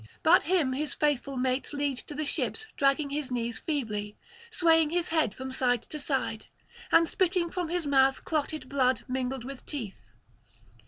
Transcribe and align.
But 0.23 0.41
him 0.45 0.73
his 0.73 0.95
faithful 0.95 1.37
mates 1.37 1.73
lead 1.73 1.99
to 1.99 2.15
the 2.15 2.25
ships 2.25 2.65
dragging 2.75 3.11
his 3.11 3.29
knees 3.29 3.59
feebly, 3.59 4.17
swaying 4.49 4.89
his 4.89 5.09
head 5.09 5.35
from 5.35 5.51
side 5.51 5.83
to 5.83 5.99
side, 5.99 6.47
and 6.91 7.07
spitting 7.07 7.51
from 7.51 7.67
his 7.69 7.85
mouth 7.85 8.25
clotted 8.25 8.67
blood 8.67 9.05
mingled 9.07 9.45
with 9.45 9.63
teeth. 9.67 9.99